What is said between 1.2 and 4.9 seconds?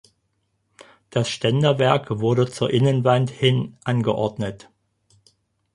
Ständerwerk wurde zur Innenwand hin angeordnet.